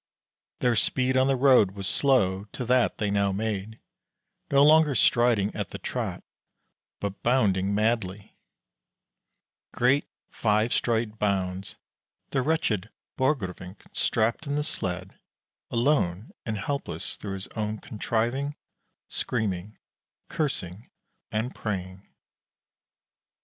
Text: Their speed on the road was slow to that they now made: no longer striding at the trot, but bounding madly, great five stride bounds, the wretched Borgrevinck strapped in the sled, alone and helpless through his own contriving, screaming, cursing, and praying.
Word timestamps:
Their 0.61 0.75
speed 0.75 1.15
on 1.15 1.27
the 1.27 1.35
road 1.35 1.73
was 1.73 1.87
slow 1.87 2.45
to 2.53 2.65
that 2.65 2.97
they 2.97 3.11
now 3.11 3.31
made: 3.31 3.79
no 4.49 4.63
longer 4.65 4.95
striding 4.95 5.53
at 5.55 5.69
the 5.69 5.77
trot, 5.77 6.23
but 6.99 7.21
bounding 7.21 7.75
madly, 7.75 8.35
great 9.71 10.07
five 10.31 10.73
stride 10.73 11.19
bounds, 11.19 11.75
the 12.31 12.41
wretched 12.41 12.89
Borgrevinck 13.15 13.85
strapped 13.95 14.47
in 14.47 14.55
the 14.55 14.63
sled, 14.63 15.19
alone 15.69 16.31
and 16.47 16.57
helpless 16.57 17.15
through 17.15 17.35
his 17.35 17.47
own 17.49 17.77
contriving, 17.77 18.55
screaming, 19.07 19.77
cursing, 20.29 20.89
and 21.31 21.53
praying. 21.53 22.07